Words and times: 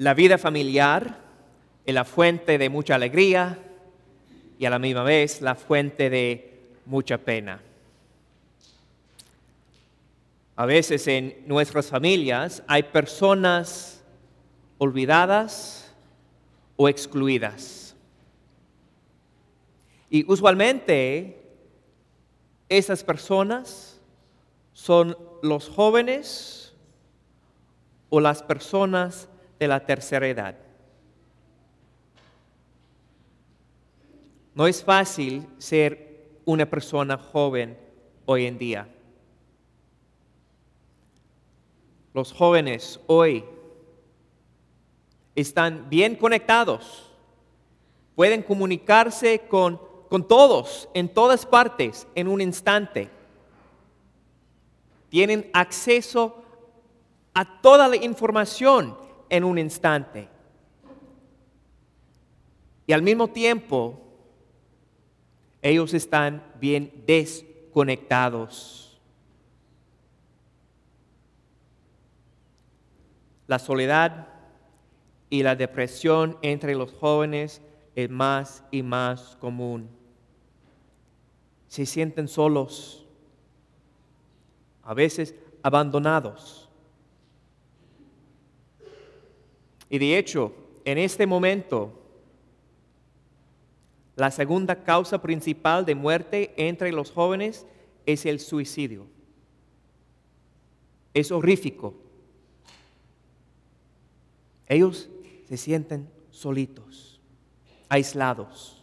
La 0.00 0.14
vida 0.14 0.38
familiar 0.38 1.18
es 1.84 1.94
la 1.94 2.06
fuente 2.06 2.56
de 2.56 2.70
mucha 2.70 2.94
alegría 2.94 3.58
y 4.58 4.64
a 4.64 4.70
la 4.70 4.78
misma 4.78 5.02
vez 5.02 5.42
la 5.42 5.54
fuente 5.54 6.08
de 6.08 6.58
mucha 6.86 7.18
pena. 7.18 7.60
A 10.56 10.64
veces 10.64 11.06
en 11.06 11.42
nuestras 11.46 11.88
familias 11.88 12.62
hay 12.66 12.84
personas 12.84 14.02
olvidadas 14.78 15.94
o 16.76 16.88
excluidas. 16.88 17.94
Y 20.08 20.24
usualmente 20.32 21.42
esas 22.70 23.04
personas 23.04 24.00
son 24.72 25.14
los 25.42 25.68
jóvenes 25.68 26.72
o 28.08 28.18
las 28.18 28.42
personas 28.42 29.28
de 29.60 29.68
la 29.68 29.86
tercera 29.86 30.26
edad. 30.26 30.56
No 34.56 34.66
es 34.66 34.82
fácil 34.82 35.46
ser 35.58 36.40
una 36.44 36.66
persona 36.66 37.16
joven 37.16 37.78
hoy 38.26 38.46
en 38.46 38.58
día. 38.58 38.88
los 42.12 42.32
jóvenes 42.32 43.00
hoy 43.06 43.44
están 45.34 45.88
bien 45.88 46.16
conectados, 46.16 47.10
pueden 48.14 48.42
comunicarse 48.42 49.40
con, 49.48 49.80
con 50.08 50.26
todos, 50.26 50.88
en 50.92 51.08
todas 51.08 51.46
partes, 51.46 52.06
en 52.14 52.28
un 52.28 52.40
instante. 52.40 53.08
Tienen 55.08 55.48
acceso 55.52 56.42
a 57.32 57.60
toda 57.60 57.88
la 57.88 57.96
información 57.96 58.96
en 59.30 59.44
un 59.44 59.58
instante. 59.58 60.28
Y 62.86 62.92
al 62.92 63.02
mismo 63.02 63.28
tiempo, 63.28 63.98
ellos 65.62 65.94
están 65.94 66.42
bien 66.60 67.04
desconectados. 67.06 69.00
La 73.46 73.58
soledad 73.58 74.28
y 75.28 75.42
la 75.42 75.54
depresión 75.54 76.36
entre 76.42 76.74
los 76.74 76.92
jóvenes 76.92 77.62
es 77.94 78.10
más 78.10 78.64
y 78.70 78.82
más 78.82 79.36
común. 79.36 79.88
Se 81.68 81.86
sienten 81.86 82.26
solos, 82.26 83.06
a 84.82 84.94
veces 84.94 85.34
abandonados. 85.62 86.59
Y 89.90 89.98
de 89.98 90.16
hecho, 90.16 90.54
en 90.86 90.96
este 90.96 91.26
momento, 91.26 91.92
la 94.16 94.30
segunda 94.30 94.82
causa 94.82 95.20
principal 95.20 95.84
de 95.84 95.94
muerte 95.94 96.54
entre 96.56 96.92
los 96.92 97.10
jóvenes 97.10 97.66
es 98.06 98.24
el 98.24 98.40
suicidio. 98.40 99.06
Es 101.12 101.30
horrífico 101.30 101.94
ellos 104.70 105.10
se 105.48 105.56
sienten 105.56 106.08
solitos, 106.30 107.20
aislados. 107.88 108.80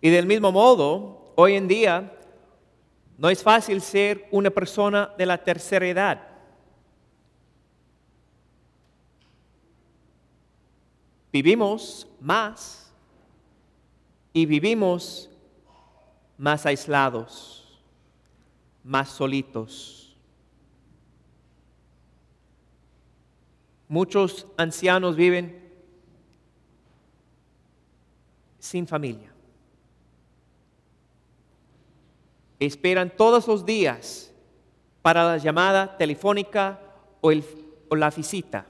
Y 0.00 0.10
del 0.10 0.26
mismo 0.26 0.52
modo, 0.52 1.32
hoy 1.34 1.54
en 1.54 1.66
día 1.66 2.12
no 3.18 3.28
es 3.28 3.42
fácil 3.42 3.80
ser 3.80 4.28
una 4.30 4.50
persona 4.50 5.10
de 5.18 5.26
la 5.26 5.42
tercera 5.42 5.88
edad. 5.88 6.22
Vivimos 11.32 12.08
más 12.20 12.92
y 14.32 14.46
vivimos 14.46 15.30
más 16.38 16.66
aislados, 16.66 17.80
más 18.84 19.08
solitos. 19.08 20.16
Muchos 23.88 24.46
ancianos 24.56 25.16
viven 25.16 25.66
sin 28.58 28.86
familia. 28.86 29.32
Esperan 32.58 33.14
todos 33.14 33.46
los 33.46 33.64
días 33.64 34.32
para 35.02 35.24
la 35.24 35.36
llamada 35.36 35.96
telefónica 35.96 36.80
o, 37.20 37.30
la 37.94 38.10
visita 38.10 38.66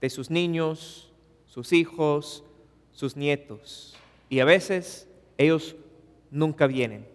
de 0.00 0.10
sus 0.10 0.30
niños, 0.30 1.11
sus 1.52 1.70
hijos, 1.74 2.42
sus 2.94 3.14
nietos. 3.14 3.94
Y 4.30 4.40
a 4.40 4.46
veces 4.46 5.06
ellos 5.36 5.76
nunca 6.30 6.66
vienen. 6.66 7.06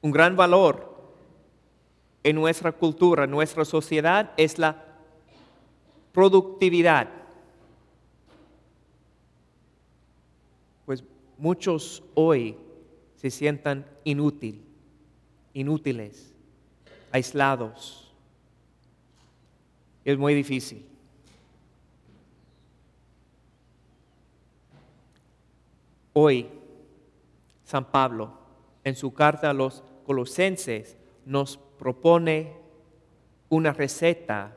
Un 0.00 0.10
gran 0.10 0.34
valor 0.34 1.00
en 2.24 2.34
nuestra 2.34 2.72
cultura, 2.72 3.22
en 3.22 3.30
nuestra 3.30 3.64
sociedad, 3.64 4.32
es 4.36 4.58
la 4.58 4.84
productividad. 6.10 7.08
Pues 10.86 11.04
muchos 11.38 12.02
hoy 12.14 12.56
se 13.14 13.30
sientan 13.30 13.86
inútil, 14.02 14.60
inútiles, 15.54 16.32
aislados. 17.12 18.01
Es 20.04 20.18
muy 20.18 20.34
difícil. 20.34 20.84
Hoy, 26.12 26.48
San 27.64 27.84
Pablo, 27.90 28.32
en 28.84 28.96
su 28.96 29.14
carta 29.14 29.50
a 29.50 29.54
los 29.54 29.82
colosenses, 30.04 30.96
nos 31.24 31.56
propone 31.56 32.52
una 33.48 33.72
receta 33.72 34.56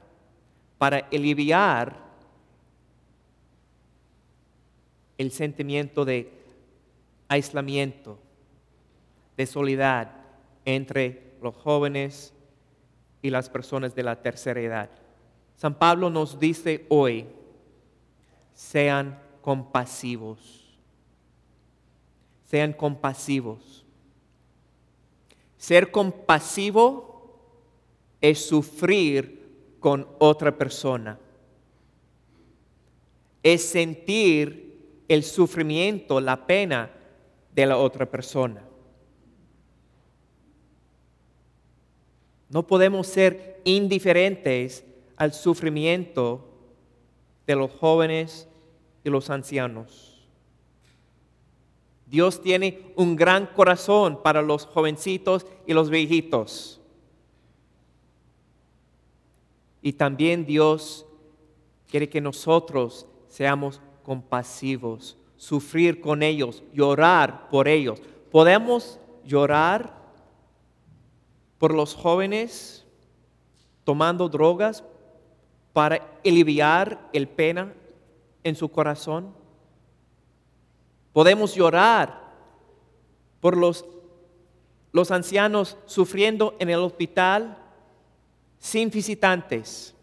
para 0.77 0.97
aliviar 1.11 2.03
el 5.17 5.31
sentimiento 5.31 6.03
de 6.03 6.31
aislamiento, 7.29 8.19
de 9.37 9.45
soledad 9.45 10.11
entre 10.65 11.35
los 11.41 11.55
jóvenes 11.55 12.33
y 13.21 13.29
las 13.29 13.49
personas 13.49 13.95
de 13.95 14.03
la 14.03 14.21
tercera 14.21 14.59
edad. 14.59 15.04
San 15.55 15.77
Pablo 15.77 16.09
nos 16.09 16.39
dice 16.39 16.85
hoy, 16.89 17.25
sean 18.53 19.19
compasivos, 19.41 20.77
sean 22.45 22.73
compasivos. 22.73 23.85
Ser 25.57 25.91
compasivo 25.91 27.39
es 28.21 28.45
sufrir 28.45 29.77
con 29.79 30.07
otra 30.19 30.55
persona. 30.55 31.17
Es 33.41 33.63
sentir 33.63 35.03
el 35.07 35.23
sufrimiento, 35.23 36.19
la 36.19 36.45
pena 36.45 36.91
de 37.53 37.65
la 37.65 37.77
otra 37.77 38.05
persona. 38.09 38.63
No 42.49 42.67
podemos 42.67 43.07
ser 43.07 43.61
indiferentes 43.63 44.83
al 45.17 45.33
sufrimiento 45.33 46.47
de 47.47 47.55
los 47.55 47.71
jóvenes 47.71 48.47
y 49.03 49.09
los 49.09 49.29
ancianos. 49.29 50.15
Dios 52.07 52.41
tiene 52.41 52.93
un 52.95 53.15
gran 53.15 53.47
corazón 53.47 54.21
para 54.21 54.41
los 54.41 54.65
jovencitos 54.65 55.45
y 55.65 55.73
los 55.73 55.89
viejitos. 55.89 56.79
Y 59.81 59.93
también 59.93 60.45
Dios 60.45 61.05
quiere 61.89 62.09
que 62.09 62.21
nosotros 62.21 63.05
seamos 63.27 63.81
compasivos, 64.03 65.17
sufrir 65.37 66.01
con 66.01 66.23
ellos, 66.23 66.63
llorar 66.73 67.49
por 67.49 67.67
ellos. 67.67 68.01
¿Podemos 68.31 68.99
llorar 69.23 69.93
por 71.57 71.73
los 71.73 71.95
jóvenes 71.95 72.85
tomando 73.83 74.29
drogas 74.29 74.83
para 75.75 75.99
aliviar 76.23 77.09
el 77.11 77.27
pena 77.27 77.73
en 78.45 78.55
su 78.55 78.69
corazón? 78.69 79.33
Podemos 81.11 81.53
llorar 81.53 82.17
por 83.41 83.57
los, 83.57 83.83
los 84.93 85.11
ancianos 85.11 85.75
sufriendo 85.85 86.55
en 86.59 86.69
el 86.69 86.79
hospital 86.79 87.57
sin 88.57 88.89
visitantes. 88.89 89.93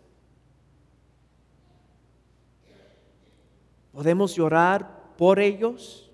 Podemos 3.95 4.35
llorar 4.35 5.15
por 5.17 5.41
ellos 5.41 6.11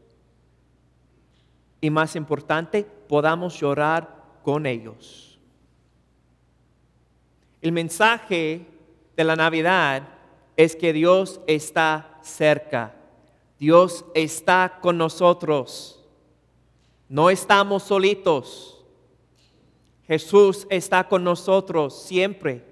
y 1.80 1.90
más 1.90 2.14
importante, 2.14 2.84
podamos 2.84 3.58
llorar 3.58 4.22
con 4.44 4.66
ellos. 4.66 5.40
El 7.60 7.72
mensaje 7.72 8.77
de 9.18 9.24
la 9.24 9.34
Navidad 9.34 10.04
es 10.56 10.76
que 10.76 10.92
Dios 10.92 11.40
está 11.48 12.20
cerca. 12.22 12.94
Dios 13.58 14.04
está 14.14 14.78
con 14.80 14.96
nosotros. 14.96 16.00
No 17.08 17.28
estamos 17.28 17.82
solitos. 17.82 18.80
Jesús 20.06 20.68
está 20.70 21.08
con 21.08 21.24
nosotros 21.24 22.00
siempre. 22.00 22.64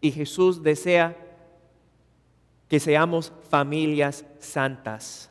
Y 0.00 0.12
Jesús 0.12 0.62
desea 0.62 1.16
que 2.68 2.78
seamos 2.78 3.32
familias 3.50 4.24
santas, 4.38 5.28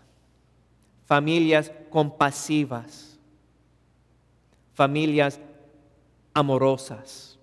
familias 1.06 1.72
compasivas, 1.90 3.18
familias 4.74 5.40
amorosas. 6.34 7.35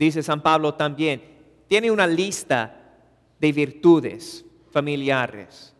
Dice 0.00 0.22
San 0.22 0.40
Pablo 0.40 0.72
también, 0.76 1.22
tiene 1.68 1.90
una 1.90 2.06
lista 2.06 2.74
de 3.38 3.52
virtudes 3.52 4.46
familiares. 4.70 5.76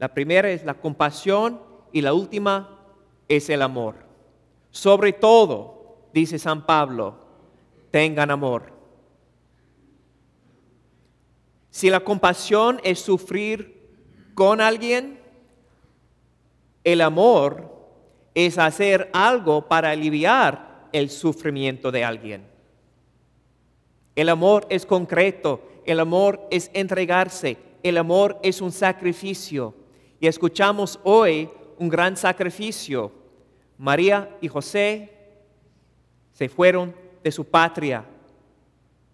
La 0.00 0.12
primera 0.12 0.50
es 0.50 0.64
la 0.64 0.74
compasión 0.74 1.62
y 1.92 2.00
la 2.00 2.12
última 2.12 2.76
es 3.28 3.48
el 3.48 3.62
amor. 3.62 4.04
Sobre 4.70 5.12
todo, 5.12 6.08
dice 6.12 6.40
San 6.40 6.66
Pablo, 6.66 7.20
tengan 7.92 8.32
amor. 8.32 8.72
Si 11.70 11.88
la 11.88 12.00
compasión 12.00 12.80
es 12.82 12.98
sufrir 12.98 13.94
con 14.34 14.60
alguien, 14.60 15.20
el 16.82 17.00
amor 17.00 17.72
es 18.34 18.58
hacer 18.58 19.08
algo 19.12 19.68
para 19.68 19.90
aliviar 19.90 20.88
el 20.90 21.10
sufrimiento 21.10 21.92
de 21.92 22.02
alguien. 22.04 22.55
El 24.16 24.30
amor 24.30 24.66
es 24.70 24.86
concreto, 24.86 25.60
el 25.84 26.00
amor 26.00 26.48
es 26.50 26.70
entregarse, 26.72 27.58
el 27.82 27.98
amor 27.98 28.38
es 28.42 28.62
un 28.62 28.72
sacrificio. 28.72 29.74
Y 30.18 30.26
escuchamos 30.26 30.98
hoy 31.04 31.50
un 31.78 31.90
gran 31.90 32.16
sacrificio. 32.16 33.12
María 33.76 34.34
y 34.40 34.48
José 34.48 35.12
se 36.32 36.48
fueron 36.48 36.94
de 37.22 37.30
su 37.30 37.44
patria 37.44 38.06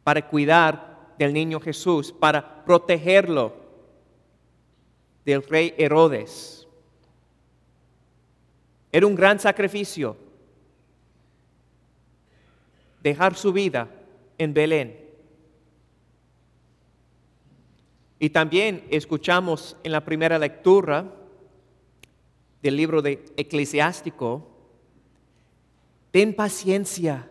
para 0.04 0.26
cuidar 0.28 1.14
del 1.18 1.32
niño 1.32 1.58
Jesús 1.58 2.12
para 2.12 2.64
protegerlo 2.64 3.52
del 5.24 5.42
rey 5.42 5.74
Herodes. 5.76 6.68
Era 8.92 9.06
un 9.06 9.16
gran 9.16 9.40
sacrificio 9.40 10.16
dejar 13.02 13.34
su 13.34 13.52
vida 13.52 13.88
en 14.38 14.54
Belén. 14.54 15.02
Y 18.18 18.30
también 18.30 18.86
escuchamos 18.90 19.76
en 19.82 19.92
la 19.92 20.04
primera 20.04 20.38
lectura 20.38 21.12
del 22.62 22.76
libro 22.76 23.02
de 23.02 23.24
Eclesiástico, 23.36 24.48
ten 26.12 26.34
paciencia 26.34 27.28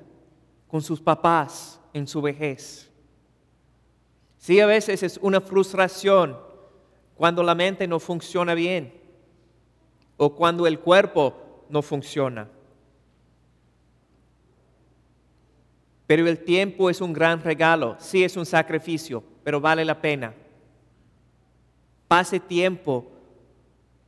con 0.67 0.81
sus 0.81 0.99
papás 0.99 1.79
en 1.93 2.07
su 2.07 2.21
vejez. 2.21 2.91
Sí, 4.37 4.59
a 4.59 4.65
veces 4.65 5.03
es 5.03 5.17
una 5.21 5.39
frustración 5.39 6.37
cuando 7.15 7.43
la 7.43 7.55
mente 7.55 7.87
no 7.87 7.99
funciona 7.99 8.53
bien 8.53 8.93
o 10.17 10.35
cuando 10.35 10.67
el 10.67 10.79
cuerpo 10.79 11.65
no 11.69 11.81
funciona. 11.81 12.49
Pero 16.11 16.27
el 16.27 16.39
tiempo 16.39 16.89
es 16.89 16.99
un 16.99 17.13
gran 17.13 17.41
regalo, 17.41 17.95
sí 17.97 18.21
es 18.21 18.35
un 18.35 18.45
sacrificio, 18.45 19.23
pero 19.45 19.61
vale 19.61 19.85
la 19.85 20.01
pena. 20.01 20.33
Pase 22.05 22.37
tiempo 22.37 23.09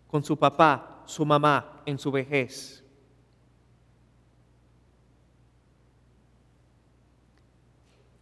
con 0.08 0.22
su 0.22 0.38
papá, 0.38 1.02
su 1.06 1.26
mamá 1.26 1.82
en 1.86 1.98
su 1.98 2.12
vejez. 2.12 2.84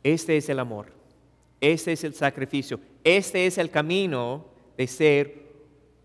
Este 0.03 0.37
es 0.37 0.47
el 0.49 0.59
amor. 0.59 0.93
Este 1.59 1.93
es 1.93 2.03
el 2.03 2.13
sacrificio. 2.13 2.79
Este 3.03 3.47
es 3.47 3.57
el 3.57 3.71
camino 3.71 4.45
de 4.77 4.85
ser 4.85 5.53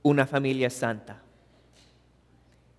una 0.01 0.27
familia 0.27 0.71
santa. 0.71 1.23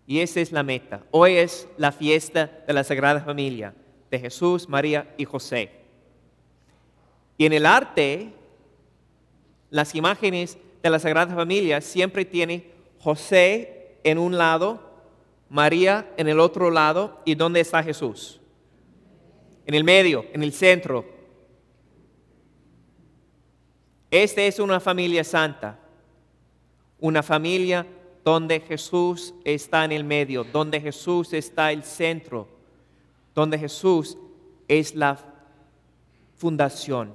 Y 0.07 0.21
esa 0.21 0.39
es 0.39 0.51
la 0.51 0.63
meta. 0.63 1.03
Hoy 1.11 1.33
es 1.33 1.67
la 1.77 1.91
fiesta 1.91 2.63
de 2.65 2.73
la 2.73 2.83
Sagrada 2.83 3.21
Familia, 3.21 3.75
de 4.09 4.19
Jesús, 4.19 4.69
María 4.69 5.13
y 5.17 5.25
José. 5.25 5.71
Y 7.37 7.45
en 7.45 7.53
el 7.53 7.65
arte, 7.65 8.33
las 9.69 9.95
imágenes 9.95 10.57
de 10.81 10.89
la 10.89 10.99
Sagrada 10.99 11.35
Familia 11.35 11.81
siempre 11.81 12.25
tiene 12.25 12.71
José 12.99 13.99
en 14.03 14.17
un 14.17 14.37
lado, 14.37 14.81
María 15.49 16.11
en 16.17 16.27
el 16.27 16.39
otro 16.39 16.71
lado, 16.71 17.21
y 17.25 17.35
¿dónde 17.35 17.59
está 17.59 17.83
Jesús? 17.83 18.39
En 19.65 19.73
el 19.73 19.83
medio, 19.83 20.25
en 20.33 20.43
el 20.43 20.53
centro, 20.53 21.17
esta 24.09 24.41
es 24.41 24.59
una 24.59 24.79
familia 24.79 25.23
santa, 25.23 25.77
una 26.99 27.21
familia 27.21 27.85
donde 28.23 28.61
Jesús 28.61 29.33
está 29.43 29.83
en 29.85 29.91
el 29.91 30.03
medio, 30.03 30.45
donde 30.45 30.79
Jesús 30.79 31.33
está 31.33 31.71
el 31.71 31.83
centro, 31.83 32.47
donde 33.37 33.59
Jesús 33.59 34.17
es 34.67 34.95
la 34.95 35.15
fundación. 36.37 37.13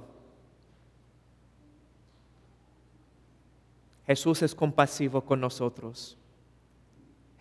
Jesús 4.07 4.41
es 4.41 4.55
compasivo 4.55 5.25
con 5.25 5.41
nosotros. 5.41 6.17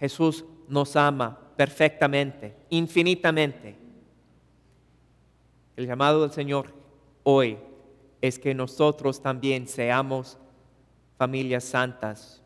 Jesús 0.00 0.44
nos 0.66 0.96
ama 0.96 1.38
perfectamente, 1.54 2.56
infinitamente. 2.70 3.76
El 5.76 5.86
llamado 5.86 6.22
del 6.22 6.32
Señor 6.32 6.74
hoy 7.22 7.60
es 8.20 8.36
que 8.36 8.52
nosotros 8.52 9.22
también 9.22 9.68
seamos 9.68 10.38
familias 11.18 11.62
santas, 11.62 12.42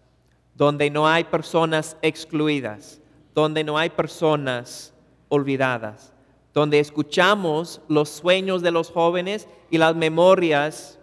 donde 0.54 0.90
no 0.90 1.08
hay 1.08 1.24
personas 1.24 1.96
excluidas, 2.02 3.00
donde 3.34 3.64
no 3.64 3.78
hay 3.78 3.88
personas 3.88 4.92
olvidadas, 5.30 6.12
donde 6.56 6.80
escuchamos 6.80 7.82
los 7.86 8.08
sueños 8.08 8.62
de 8.62 8.70
los 8.70 8.90
jóvenes 8.90 9.46
y 9.70 9.76
las 9.76 9.94
memorias 9.94 10.98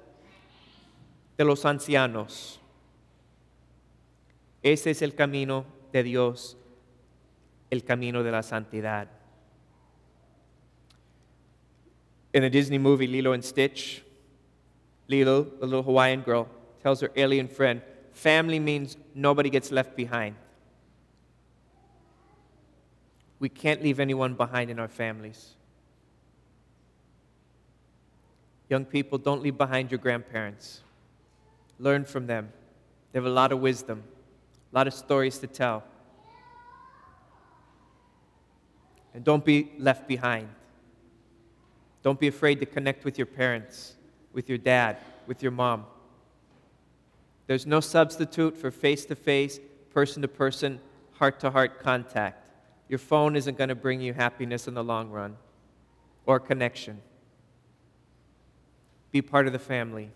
de 1.37 1.45
los 1.45 1.63
ancianos. 1.63 2.59
Ese 4.63 4.89
es 4.89 5.03
el 5.03 5.13
camino 5.13 5.63
de 5.91 6.01
Dios, 6.01 6.57
el 7.69 7.83
camino 7.83 8.23
de 8.23 8.31
la 8.31 8.41
santidad. 8.41 9.07
En 12.33 12.41
the 12.41 12.49
Disney 12.49 12.79
movie 12.79 13.05
Lilo 13.05 13.33
and 13.33 13.43
Stitch, 13.43 14.03
Lilo, 15.07 15.43
the 15.43 15.67
little 15.67 15.83
Hawaiian 15.83 16.23
girl, 16.23 16.47
tells 16.81 16.99
her 17.01 17.11
alien 17.15 17.47
friend, 17.47 17.83
family 18.11 18.59
means 18.59 18.97
nobody 19.13 19.51
gets 19.51 19.71
left 19.71 19.95
behind. 19.95 20.35
We 23.43 23.49
can't 23.49 23.83
leave 23.83 23.99
anyone 23.99 24.35
behind 24.35 24.69
in 24.69 24.79
our 24.79 24.87
families. 24.87 25.55
Young 28.69 28.85
people, 28.85 29.17
don't 29.17 29.41
leave 29.41 29.57
behind 29.57 29.91
your 29.91 29.97
grandparents. 29.97 30.79
Learn 31.77 32.05
from 32.05 32.25
them. 32.25 32.53
They 33.11 33.19
have 33.19 33.25
a 33.25 33.29
lot 33.29 33.51
of 33.51 33.59
wisdom, 33.59 34.01
a 34.71 34.75
lot 34.77 34.87
of 34.87 34.93
stories 34.93 35.39
to 35.39 35.47
tell. 35.47 35.83
And 39.13 39.25
don't 39.25 39.43
be 39.43 39.73
left 39.77 40.07
behind. 40.07 40.47
Don't 42.01 42.21
be 42.21 42.29
afraid 42.29 42.61
to 42.61 42.65
connect 42.65 43.03
with 43.03 43.17
your 43.17 43.27
parents 43.27 43.97
with 44.31 44.47
your 44.47 44.57
dad, 44.57 44.99
with 45.27 45.43
your 45.43 45.51
mom. 45.51 45.85
There's 47.47 47.65
no 47.65 47.81
substitute 47.81 48.55
for 48.55 48.71
face 48.71 49.03
to 49.07 49.15
face, 49.15 49.59
person 49.93 50.21
to 50.21 50.29
person, 50.29 50.79
heart 51.11 51.41
to 51.41 51.51
heart 51.51 51.81
contact. 51.81 52.42
Your 52.93 52.99
phone 52.99 53.35
isn't 53.35 53.57
going 53.57 53.69
to 53.69 53.75
bring 53.75 54.01
you 54.01 54.13
happiness 54.13 54.67
in 54.67 54.75
the 54.75 54.83
long 54.83 55.09
run 55.09 55.35
or 56.27 56.39
connection. 56.39 57.01
Be 59.11 59.19
part 59.19 59.47
of 59.47 59.51
the 59.51 59.57
family. 59.57 60.11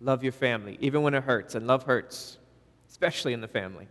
Love 0.00 0.22
your 0.22 0.32
family, 0.32 0.78
even 0.80 1.02
when 1.02 1.12
it 1.12 1.22
hurts, 1.24 1.54
and 1.54 1.66
love 1.66 1.82
hurts, 1.82 2.38
especially 2.88 3.34
in 3.34 3.42
the 3.42 3.46
family. 3.46 3.88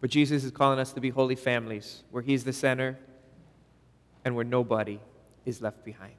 But 0.00 0.08
Jesus 0.08 0.42
is 0.42 0.50
calling 0.50 0.78
us 0.78 0.94
to 0.94 1.00
be 1.02 1.10
holy 1.10 1.36
families 1.36 2.04
where 2.10 2.22
He's 2.22 2.42
the 2.42 2.54
center 2.54 2.98
and 4.24 4.34
where 4.34 4.46
nobody 4.46 4.98
is 5.44 5.60
left 5.60 5.84
behind. 5.84 6.14